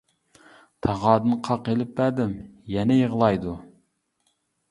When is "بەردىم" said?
2.01-2.33